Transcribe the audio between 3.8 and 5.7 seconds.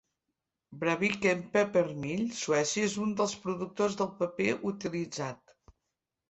del paper utilitzat.